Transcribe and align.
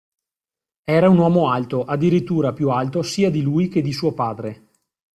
Era 0.89 1.11
un 1.11 1.19
uomo 1.19 1.51
alto, 1.51 1.83
addirittura 1.83 2.53
più 2.53 2.71
alto 2.71 3.03
sia 3.03 3.29
di 3.29 3.43
lui 3.43 3.67
che 3.67 3.83
di 3.83 3.93
suo 3.93 4.15
padre. 4.15 4.69